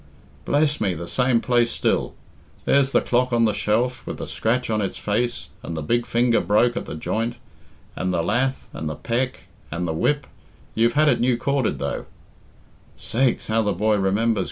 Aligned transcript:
"Bless 0.45 0.81
me! 0.81 0.95
the 0.95 1.07
same 1.07 1.41
place 1.41 1.69
still. 1.69 2.15
There's 2.65 2.91
the 2.91 3.01
clock 3.01 3.31
on 3.31 3.45
the 3.45 3.53
shelf, 3.53 4.07
with 4.07 4.17
the 4.17 4.25
scratch 4.25 4.67
on 4.71 4.81
its 4.81 4.97
face 4.97 5.49
and 5.61 5.77
the 5.77 5.83
big 5.83 6.07
finger 6.07 6.41
broke 6.41 6.75
at 6.75 6.87
the 6.87 6.95
joint, 6.95 7.35
and 7.95 8.11
the 8.11 8.23
lath 8.23 8.67
and 8.73 8.89
the 8.89 8.95
peck 8.95 9.41
and 9.69 9.87
the 9.87 9.93
whip 9.93 10.25
you've 10.73 10.93
had 10.93 11.07
it 11.07 11.19
new 11.19 11.37
corded, 11.37 11.77
though" 11.77 12.07
"'Sakes, 12.95 13.45
how 13.45 13.61
the 13.61 13.73
boy 13.73 13.95
remembers!" 13.95 14.39